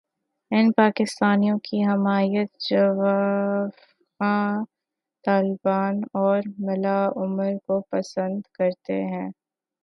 ان 0.51 0.65
پاکستانیوں 0.77 1.57
کی 1.59 1.77
حمایت 1.85 2.49
جوافغان 2.69 4.63
طالبان 5.25 5.95
اور 6.13 6.39
ملا 6.59 6.99
عمر 7.15 7.51
کو 7.67 7.81
پسند 7.91 8.41
کرتے 8.53 9.01
ہیں۔ 9.05 9.29